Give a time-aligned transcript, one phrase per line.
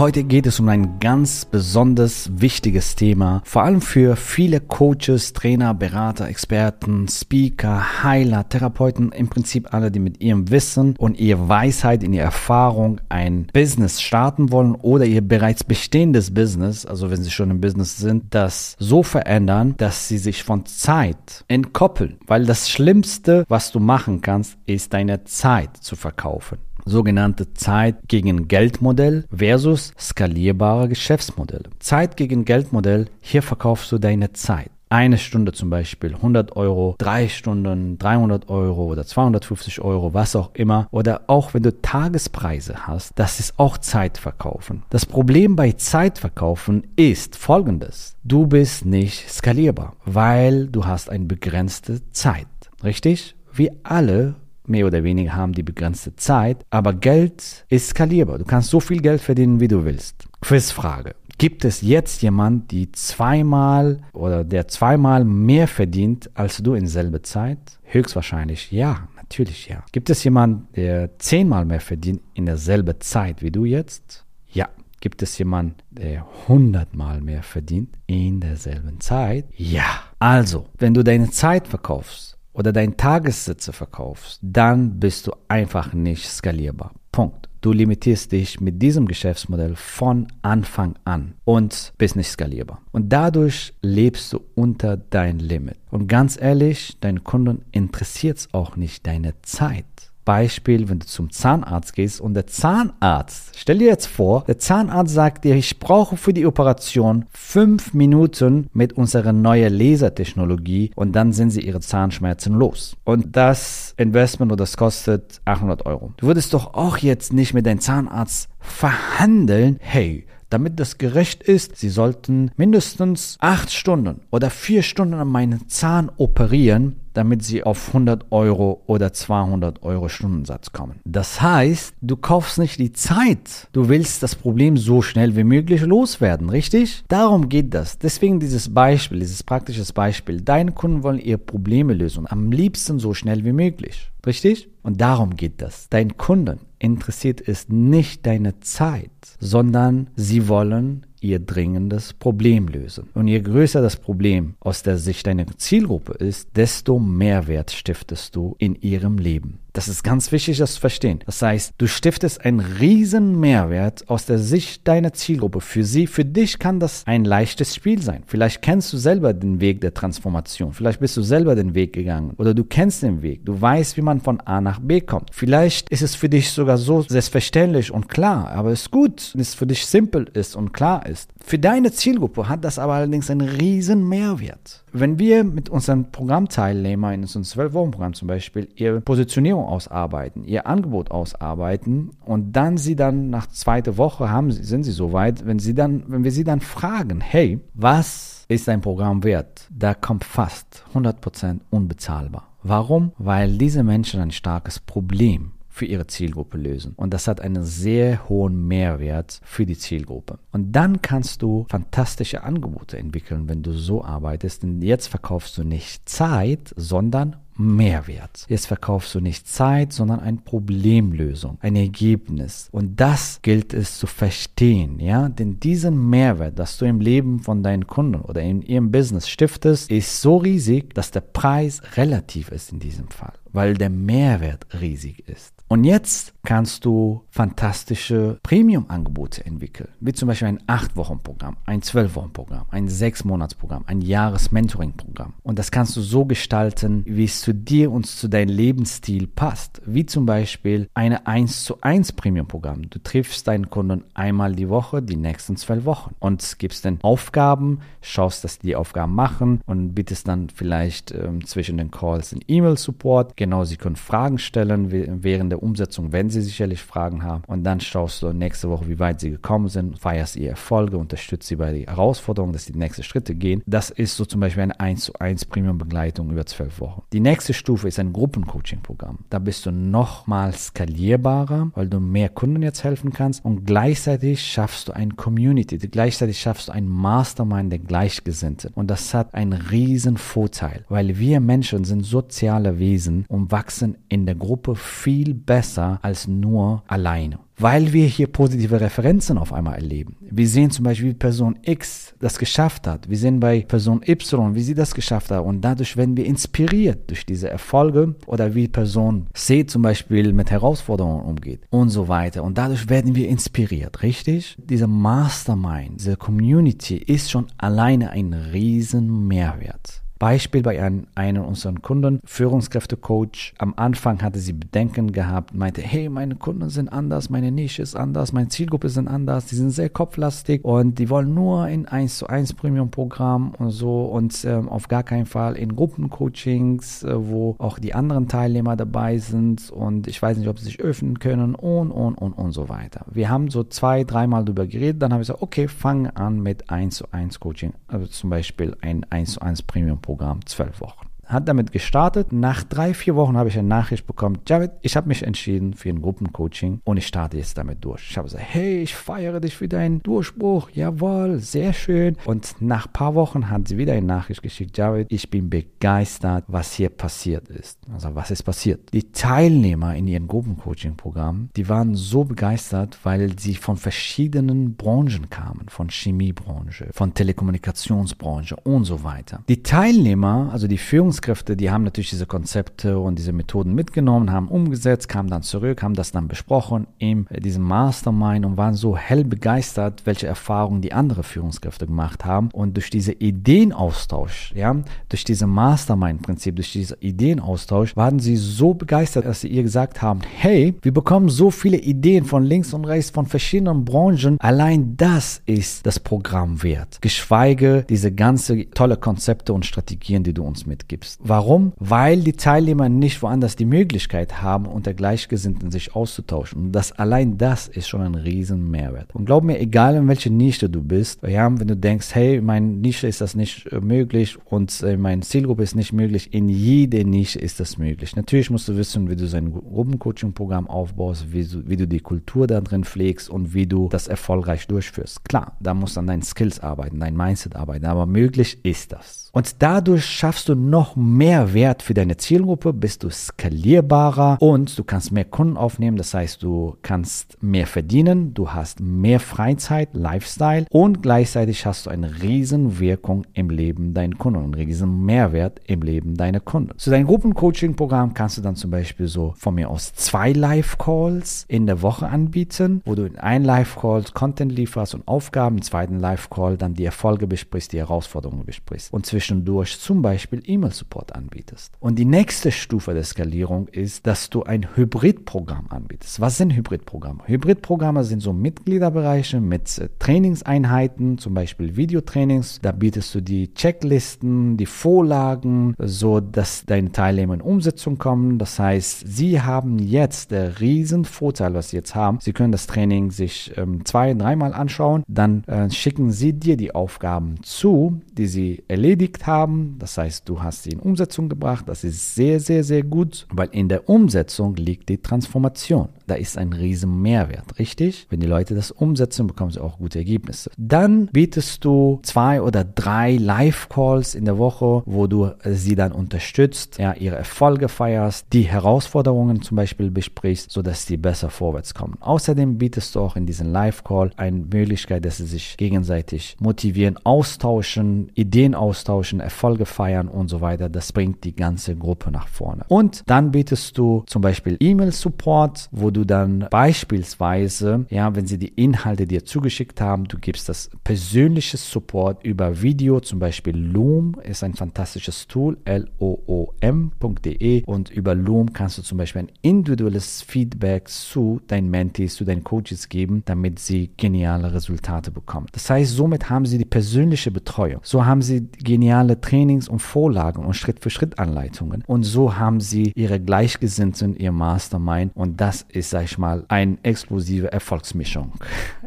[0.00, 5.74] Heute geht es um ein ganz besonders wichtiges Thema, vor allem für viele Coaches, Trainer,
[5.74, 12.02] Berater, Experten, Speaker, Heiler, Therapeuten, im Prinzip alle, die mit ihrem Wissen und ihrer Weisheit,
[12.02, 17.30] in ihrer Erfahrung ein Business starten wollen oder ihr bereits bestehendes Business, also wenn sie
[17.30, 22.70] schon im Business sind, das so verändern, dass sie sich von Zeit entkoppeln, weil das
[22.70, 26.56] Schlimmste, was du machen kannst, ist deine Zeit zu verkaufen
[26.90, 31.70] sogenannte Zeit gegen Geldmodell versus skalierbare Geschäftsmodelle.
[31.78, 34.70] Zeit gegen Geldmodell, hier verkaufst du deine Zeit.
[34.92, 40.50] Eine Stunde zum Beispiel 100 Euro, drei Stunden 300 Euro oder 250 Euro, was auch
[40.54, 40.88] immer.
[40.90, 44.82] Oder auch wenn du Tagespreise hast, das ist auch Zeitverkaufen.
[44.90, 48.16] Das Problem bei Zeitverkaufen ist folgendes.
[48.24, 52.48] Du bist nicht skalierbar, weil du hast eine begrenzte Zeit.
[52.82, 53.36] Richtig?
[53.52, 54.34] Wir alle
[54.70, 58.38] mehr oder weniger haben die begrenzte Zeit, aber Geld ist skalierbar.
[58.38, 60.26] Du kannst so viel Geld verdienen, wie du willst.
[60.40, 61.14] Quizfrage.
[61.40, 67.22] Gibt es jetzt jemand, die zweimal oder der zweimal mehr verdient als du in selbe
[67.22, 67.78] Zeit?
[67.84, 69.82] Höchstwahrscheinlich ja, natürlich ja.
[69.92, 74.26] Gibt es jemand, der zehnmal mehr verdient in derselbe Zeit wie du jetzt?
[74.52, 74.68] Ja.
[75.00, 79.46] Gibt es jemand, der hundertmal mehr verdient in derselben Zeit?
[79.56, 80.02] Ja.
[80.18, 86.28] Also, wenn du deine Zeit verkaufst, oder deinen Tagessitze verkaufst, dann bist du einfach nicht
[86.28, 86.92] skalierbar.
[87.12, 87.48] Punkt.
[87.60, 92.80] Du limitierst dich mit diesem Geschäftsmodell von Anfang an und bist nicht skalierbar.
[92.90, 95.76] Und dadurch lebst du unter dein Limit.
[95.90, 100.09] Und ganz ehrlich, deinen Kunden interessiert es auch nicht deine Zeit.
[100.24, 105.14] Beispiel, wenn du zum Zahnarzt gehst und der Zahnarzt, stell dir jetzt vor, der Zahnarzt
[105.14, 111.32] sagt dir, ich brauche für die Operation fünf Minuten mit unserer neuen Lasertechnologie und dann
[111.32, 112.96] sind sie ihre Zahnschmerzen los.
[113.04, 116.12] Und das Investment oder das kostet 800 Euro.
[116.16, 121.76] Du würdest doch auch jetzt nicht mit deinem Zahnarzt verhandeln, hey, damit das gerecht ist,
[121.76, 127.88] Sie sollten mindestens acht Stunden oder vier Stunden an meinen Zahn operieren, damit sie auf
[127.88, 131.00] 100 Euro oder 200 Euro Stundensatz kommen.
[131.04, 133.68] Das heißt, du kaufst nicht die Zeit.
[133.72, 137.04] Du willst das Problem so schnell wie möglich loswerden, richtig?
[137.08, 137.98] Darum geht das.
[137.98, 140.40] Deswegen dieses Beispiel, dieses praktische Beispiel.
[140.40, 142.26] Deine Kunden wollen ihre Probleme lösen.
[142.28, 144.10] Am liebsten so schnell wie möglich.
[144.26, 144.68] Richtig?
[144.82, 145.88] Und darum geht das.
[145.88, 153.08] Dein Kunden interessiert es nicht deine Zeit, sondern sie wollen ihr dringendes Problem lösen.
[153.14, 158.36] Und je größer das Problem aus der Sicht deiner Zielgruppe ist, desto mehr Wert stiftest
[158.36, 159.60] du in ihrem Leben.
[159.72, 161.20] Das ist ganz wichtig, das zu verstehen.
[161.26, 165.60] Das heißt, du stiftest einen riesen Mehrwert aus der Sicht deiner Zielgruppe.
[165.60, 168.24] Für sie, für dich kann das ein leichtes Spiel sein.
[168.26, 170.72] Vielleicht kennst du selber den Weg der Transformation.
[170.72, 172.34] Vielleicht bist du selber den Weg gegangen.
[172.36, 173.44] Oder du kennst den Weg.
[173.44, 175.30] Du weißt, wie man von A nach B kommt.
[175.32, 178.50] Vielleicht ist es für dich sogar so selbstverständlich und klar.
[178.50, 181.09] Aber es ist gut, wenn es für dich simpel ist und klar ist.
[181.40, 184.84] Für deine Zielgruppe hat das aber allerdings einen riesen Mehrwert.
[184.92, 191.10] Wenn wir mit unseren Programmteilnehmern in unserem 12-Wochen-Programm zum Beispiel ihre Positionierung ausarbeiten, ihr Angebot
[191.10, 196.04] ausarbeiten und dann sie dann nach zweiter Woche haben, sind sie soweit, wenn sie dann,
[196.08, 199.66] wenn wir sie dann fragen, hey, was ist dein Programm wert?
[199.70, 202.48] Da kommt fast 100% unbezahlbar.
[202.62, 203.12] Warum?
[203.16, 206.92] Weil diese Menschen ein starkes Problem für ihre Zielgruppe lösen.
[206.96, 210.38] Und das hat einen sehr hohen Mehrwert für die Zielgruppe.
[210.52, 214.62] Und dann kannst du fantastische Angebote entwickeln, wenn du so arbeitest.
[214.62, 218.46] Denn jetzt verkaufst du nicht Zeit, sondern Mehrwert.
[218.48, 222.68] Jetzt verkaufst du nicht Zeit, sondern eine Problemlösung, ein Ergebnis.
[222.72, 225.28] Und das gilt es zu verstehen, ja?
[225.28, 229.90] Denn diesen Mehrwert, das du im Leben von deinen Kunden oder in ihrem Business stiftest,
[229.90, 233.34] ist so riesig, dass der Preis relativ ist in diesem Fall.
[233.52, 235.54] weil der Mehrwert riesig ist.
[235.68, 242.88] Und jetzt kannst du fantastische Premium-Angebote entwickeln, wie zum Beispiel ein 8-Wochen-Programm, ein 12-Wochen-Programm, ein
[242.88, 245.34] 6-Monats-Programm, ein Jahres-Mentoring-Programm.
[245.44, 249.80] Und das kannst du so gestalten, wie es zu dir und zu deinem Lebensstil passt,
[249.86, 252.90] wie zum Beispiel eine 1 zu 1 Premium-Programm.
[252.90, 257.80] Du triffst deinen Kunden einmal die Woche, die nächsten 12 Wochen und gibst den Aufgaben,
[258.02, 263.36] schaust, dass die Aufgaben machen und bietest dann vielleicht ähm, zwischen den Calls einen E-Mail-Support.
[263.36, 264.90] Genau, sie können Fragen stellen
[265.22, 267.44] während der Umsetzung, wenn Sie sicherlich Fragen haben.
[267.46, 271.48] Und dann schaust du nächste Woche, wie weit Sie gekommen sind, feierst Ihre Erfolge, unterstützt
[271.48, 273.62] Sie bei den Herausforderungen, dass die nächsten Schritte gehen.
[273.66, 277.02] Das ist so zum Beispiel eine 1 zu 1 Premium-Begleitung über zwölf Wochen.
[277.12, 279.18] Die nächste Stufe ist ein Gruppencoaching-Programm.
[279.30, 284.88] Da bist du nochmal skalierbarer, weil du mehr Kunden jetzt helfen kannst und gleichzeitig schaffst
[284.88, 285.78] du ein Community.
[285.78, 288.72] Gleichzeitig schaffst du ein Mastermind der Gleichgesinnten.
[288.74, 294.26] Und das hat einen riesen Vorteil, weil wir Menschen sind soziale Wesen und wachsen in
[294.26, 300.16] der Gruppe viel besser als nur alleine weil wir hier positive Referenzen auf einmal erleben.
[300.20, 303.08] Wir sehen zum Beispiel, wie Person X das geschafft hat.
[303.08, 305.44] Wir sehen bei Person Y, wie sie das geschafft hat.
[305.44, 310.50] Und dadurch werden wir inspiriert durch diese Erfolge oder wie Person C zum Beispiel mit
[310.50, 312.44] Herausforderungen umgeht und so weiter.
[312.44, 314.56] Und dadurch werden wir inspiriert, richtig?
[314.58, 319.99] Diese Mastermind, diese Community ist schon alleine ein riesen Mehrwert.
[320.20, 323.54] Beispiel bei einem, einem unserer Kunden, Führungskräftecoach.
[323.56, 327.96] Am Anfang hatte sie Bedenken gehabt, meinte, hey, meine Kunden sind anders, meine Nische ist
[327.96, 332.18] anders, meine Zielgruppe sind anders, die sind sehr kopflastig und die wollen nur in 1
[332.18, 337.56] zu 1 Premium-Programm und so und ähm, auf gar keinen Fall in Gruppencoachings, äh, wo
[337.56, 341.54] auch die anderen Teilnehmer dabei sind und ich weiß nicht, ob sie sich öffnen können
[341.54, 343.06] und, und, und, und so weiter.
[343.10, 346.68] Wir haben so zwei, dreimal darüber geredet, dann habe ich gesagt, okay, fange an mit
[346.68, 350.09] 1 zu 1 Coaching, also zum Beispiel ein 1 zu 1 Premium-Programm.
[350.10, 352.32] Programm zwölf Wochen hat damit gestartet.
[352.32, 355.88] Nach drei, vier Wochen habe ich eine Nachricht bekommen, Javid, ich habe mich entschieden für
[355.88, 358.10] ein Gruppencoaching und ich starte jetzt damit durch.
[358.10, 360.70] Ich habe gesagt, hey, ich feiere dich für deinen Durchbruch.
[360.70, 362.16] Jawohl, sehr schön.
[362.24, 366.44] Und nach ein paar Wochen hat sie wieder eine Nachricht geschickt, Javid, ich bin begeistert,
[366.48, 367.78] was hier passiert ist.
[367.92, 368.92] Also was ist passiert?
[368.92, 375.66] Die Teilnehmer in ihrem Gruppencoaching-Programm, die waren so begeistert, weil sie von verschiedenen Branchen kamen,
[375.68, 379.42] von Chemiebranche, von Telekommunikationsbranche und so weiter.
[379.48, 384.32] Die Teilnehmer, also die Führungs Führungskräfte, die haben natürlich diese Konzepte und diese Methoden mitgenommen,
[384.32, 388.96] haben umgesetzt, kamen dann zurück, haben das dann besprochen in diesem Mastermind und waren so
[388.96, 392.48] hell begeistert, welche Erfahrungen die andere Führungskräfte gemacht haben.
[392.52, 394.74] Und durch diese Ideenaustausch, ja,
[395.08, 400.20] durch diese Mastermind-Prinzip, durch diesen Ideenaustausch, waren sie so begeistert, dass sie ihr gesagt haben,
[400.22, 404.38] hey, wir bekommen so viele Ideen von links und rechts, von verschiedenen Branchen.
[404.40, 407.02] Allein das ist das Programm wert.
[407.02, 411.28] Geschweige diese ganze tolle Konzepte und Strategien, die du uns mitgibst gibst.
[411.28, 411.72] Warum?
[411.78, 416.66] Weil die Teilnehmer nicht woanders die Möglichkeit haben, unter Gleichgesinnten sich auszutauschen.
[416.66, 419.14] Und das allein das ist schon ein riesen Mehrwert.
[419.14, 422.66] Und glaub mir, egal in welche Nische du bist, ja, wenn du denkst, hey, meine
[422.66, 427.04] Nische ist das nicht äh, möglich und äh, meine Zielgruppe ist nicht möglich, in jeder
[427.04, 428.16] Nische ist das möglich.
[428.16, 432.46] Natürlich musst du wissen, wie du sein Gruppencoaching-Programm aufbaust, wie du, wie du die Kultur
[432.46, 435.24] da drin pflegst und wie du das erfolgreich durchführst.
[435.24, 439.30] Klar, da musst du an deinen Skills arbeiten, dein Mindset arbeiten, aber möglich ist das.
[439.32, 444.84] Und dadurch schaffst du noch mehr Wert für deine Zielgruppe, bist du skalierbarer und du
[444.84, 445.96] kannst mehr Kunden aufnehmen.
[445.96, 451.90] Das heißt, du kannst mehr verdienen, du hast mehr Freizeit, Lifestyle und gleichzeitig hast du
[451.90, 456.76] eine riesen Wirkung im Leben deiner Kunden, einen riesen Mehrwert im Leben deiner Kunden.
[456.78, 461.66] Zu deinem Gruppencoaching-Programm kannst du dann zum Beispiel so von mir aus zwei Live-Calls in
[461.66, 466.56] der Woche anbieten, wo du in einem Live-Call Content lieferst und Aufgaben, im zweiten Live-Call
[466.56, 468.92] dann die Erfolge besprichst, die Herausforderungen besprichst.
[468.92, 470.42] Und zwischen zwischendurch zum Beispiel
[470.80, 471.72] E-Mail-Support anbietest.
[471.80, 476.20] Und die nächste Stufe der Skalierung ist, dass du ein Hybridprogramm anbietest.
[476.20, 477.22] Was sind Hybridprogramme?
[477.26, 482.60] Hybridprogramme sind so Mitgliederbereiche mit äh, Trainingseinheiten, zum Beispiel Videotrainings.
[482.62, 488.38] Da bietest du die Checklisten, die Vorlagen, so dass deine Teilnehmer in Umsetzung kommen.
[488.38, 492.18] Das heißt, sie haben jetzt der riesen Vorteil, was sie jetzt haben.
[492.20, 495.02] Sie können das Training sich ähm, zwei, dreimal anschauen.
[495.08, 499.76] Dann äh, schicken sie dir die Aufgaben zu, die sie erledigt haben.
[499.78, 501.68] Das heißt, du hast sie in Umsetzung gebracht.
[501.68, 505.88] Das ist sehr, sehr, sehr gut, weil in der Umsetzung liegt die Transformation.
[506.06, 508.06] Da ist ein riesen Mehrwert, richtig?
[508.10, 510.50] Wenn die Leute das umsetzen, bekommen sie auch gute Ergebnisse.
[510.56, 516.78] Dann bietest du zwei oder drei Live-Calls in der Woche, wo du sie dann unterstützt,
[516.78, 521.96] ja, ihre Erfolge feierst, die Herausforderungen zum Beispiel besprichst, sodass sie besser vorwärts kommen.
[522.00, 528.10] Außerdem bietest du auch in diesem Live-Call eine Möglichkeit, dass sie sich gegenseitig motivieren, austauschen,
[528.14, 530.59] Ideen austauschen, austauschen, Erfolge feiern und so weiter.
[530.60, 530.68] Weiter.
[530.68, 532.64] Das bringt die ganze Gruppe nach vorne.
[532.68, 538.48] Und dann bietest du zum Beispiel E-Mail-Support, wo du dann beispielsweise, ja, wenn sie die
[538.48, 544.44] Inhalte dir zugeschickt haben, du gibst das persönliche Support über Video, zum Beispiel Loom ist
[544.44, 551.40] ein fantastisches Tool, L-O-O-M.de und über Loom kannst du zum Beispiel ein individuelles Feedback zu
[551.46, 555.46] deinen Mentees, zu deinen Coaches geben, damit sie geniale Resultate bekommen.
[555.52, 557.80] Das heißt, somit haben sie die persönliche Betreuung.
[557.82, 561.84] So haben sie geniale Trainings und Vorlagen und Schritt-für-Schritt-Anleitungen.
[561.86, 565.12] Und so haben sie ihre Gleichgesinnten, ihr Mastermind.
[565.14, 568.32] Und das ist, sag ich mal, eine explosive Erfolgsmischung.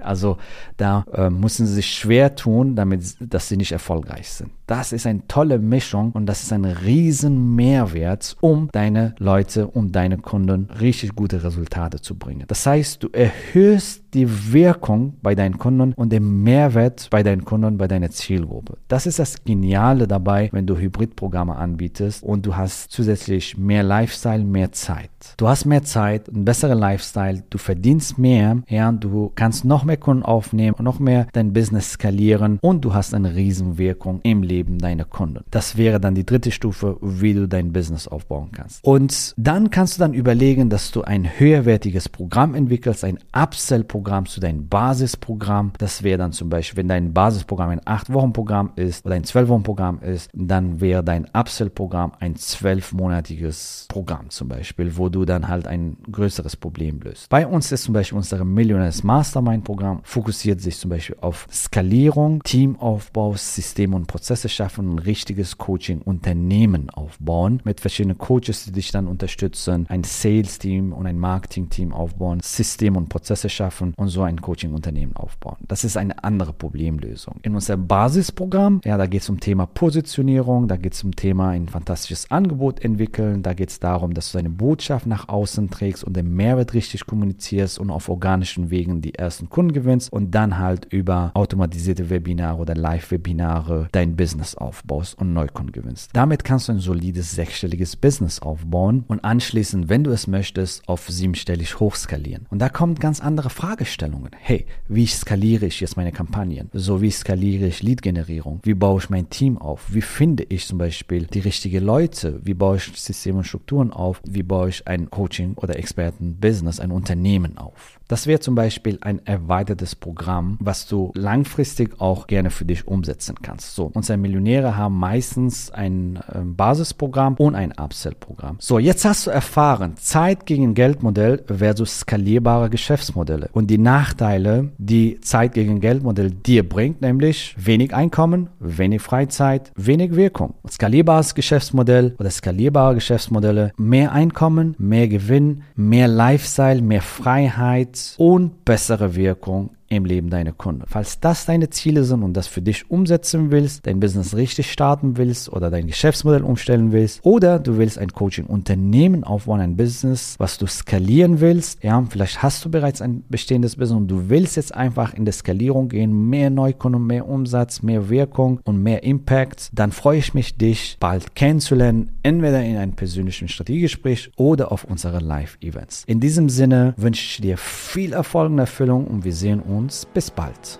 [0.02, 0.38] Also
[0.76, 4.52] da äh, müssen sie sich schwer tun, damit, dass sie nicht erfolgreich sind.
[4.66, 9.92] Das ist eine tolle Mischung und das ist ein riesen Mehrwert, um deine Leute, um
[9.92, 12.46] deine Kunden richtig gute Resultate zu bringen.
[12.48, 17.78] Das heißt, du erhöhst die Wirkung bei deinen Kunden und den Mehrwert bei deinen Kunden,
[17.78, 18.78] bei deiner Zielgruppe.
[18.88, 24.44] Das ist das Geniale dabei, wenn du Hybridprogramme anbietest und du hast zusätzlich mehr Lifestyle,
[24.44, 25.10] mehr Zeit.
[25.38, 29.98] Du hast mehr Zeit, einen besseren Lifestyle, du verdienst mehr, ja, du kannst noch mehr
[29.98, 34.53] Kunden aufnehmen und noch mehr dein Business skalieren und du hast eine Riesenwirkung im Leben
[34.62, 35.44] deiner Kunden.
[35.50, 38.84] Das wäre dann die dritte Stufe, wie du dein Business aufbauen kannst.
[38.84, 44.26] Und dann kannst du dann überlegen, dass du ein höherwertiges Programm entwickelst, ein Upsell-Programm Programm
[44.26, 45.72] zu deinem Basisprogramm.
[45.78, 50.30] Das wäre dann zum Beispiel, wenn dein Basisprogramm ein 8-Wochen-Programm ist oder ein 12-Wochen-Programm ist,
[50.34, 56.58] dann wäre dein Upsell-Programm ein 12-monatiges Programm zum Beispiel, wo du dann halt ein größeres
[56.58, 57.30] Problem löst.
[57.30, 63.36] Bei uns ist zum Beispiel unser Millionaires Mastermind-Programm fokussiert sich zum Beispiel auf Skalierung, Teamaufbau,
[63.36, 69.86] Systeme und Prozesse schaffen, ein richtiges Coaching-Unternehmen aufbauen mit verschiedenen Coaches, die dich dann unterstützen,
[69.90, 75.58] ein Sales-Team und ein Marketing-Team aufbauen, Systeme und Prozesse schaffen und so ein Coaching-Unternehmen aufbauen.
[75.68, 77.36] Das ist eine andere Problemlösung.
[77.44, 81.50] In unserem Basisprogramm, ja, da geht es um Thema Positionierung, da geht es um Thema
[81.50, 86.04] ein fantastisches Angebot entwickeln, da geht es darum, dass du deine Botschaft nach außen trägst
[86.04, 90.60] und den Mehrwert richtig kommunizierst und auf organischen Wegen die ersten Kunden gewinnst und dann
[90.60, 96.12] halt über automatisierte Webinare oder Live-Webinare dein Business aufbaust und Neukunden gewinnst.
[96.14, 101.08] Damit kannst du ein solides sechsstelliges Business aufbauen und anschließend, wenn du es möchtest, auf
[101.10, 102.48] siebenstellig hochskalieren.
[102.50, 104.32] Und da kommen ganz andere Fragestellungen.
[104.40, 106.70] Hey, wie skaliere ich jetzt meine Kampagnen?
[106.74, 108.60] So, wie skaliere ich Lead-Generierung?
[108.64, 109.94] Wie baue ich mein Team auf?
[109.94, 112.40] Wie finde ich zum Beispiel die richtigen Leute?
[112.44, 114.22] Wie baue ich Systeme und Strukturen auf?
[114.28, 118.00] Wie baue ich ein Coaching- oder Experten-Business, ein Unternehmen auf?
[118.14, 123.38] Das wäre zum Beispiel ein erweitertes Programm, was du langfristig auch gerne für dich umsetzen
[123.42, 123.74] kannst.
[123.74, 128.58] So, unsere Millionäre haben meistens ein äh, Basisprogramm und ein Upsell-Programm.
[128.60, 135.20] So, jetzt hast du erfahren, Zeit gegen Geldmodell versus skalierbare Geschäftsmodelle und die Nachteile, die
[135.22, 140.54] Zeit gegen Geldmodell dir bringt, nämlich wenig Einkommen, wenig Freizeit, wenig Wirkung.
[140.70, 149.16] Skalierbares Geschäftsmodell oder skalierbare Geschäftsmodelle, mehr Einkommen, mehr Gewinn, mehr Lifestyle, mehr Freiheit, und bessere
[149.16, 150.84] Wirkung im Leben deiner Kunden.
[150.88, 155.18] Falls das deine Ziele sind und das für dich umsetzen willst, dein Business richtig starten
[155.18, 160.58] willst oder dein Geschäftsmodell umstellen willst oder du willst ein Coaching-Unternehmen aufbauen, ein Business, was
[160.58, 164.74] du skalieren willst, ja, vielleicht hast du bereits ein bestehendes Business und du willst jetzt
[164.74, 169.92] einfach in der Skalierung gehen, mehr Neukunden, mehr Umsatz, mehr Wirkung und mehr Impact, dann
[169.92, 176.04] freue ich mich, dich bald kennenzulernen, entweder in einem persönlichen Strategiegespräch oder auf unseren Live-Events.
[176.08, 180.06] In diesem Sinne wünsche ich dir viel Erfolg und Erfüllung und wir sehen uns uns.
[180.06, 180.80] Bis bald.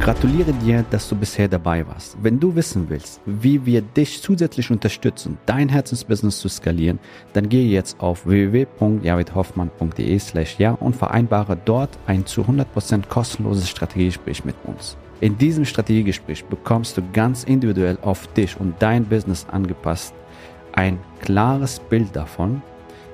[0.00, 2.16] Gratuliere dir, dass du bisher dabei warst.
[2.20, 6.98] Wenn du wissen willst, wie wir dich zusätzlich unterstützen, dein Herzensbusiness zu skalieren,
[7.34, 14.44] dann gehe jetzt auf www.javidhoffmann.de slash ja und vereinbare dort ein zu 100% kostenloses Strategiegespräch
[14.44, 14.96] mit uns.
[15.20, 20.14] In diesem Strategiegespräch bekommst du ganz individuell auf dich und dein Business angepasst
[20.72, 22.62] ein klares Bild davon,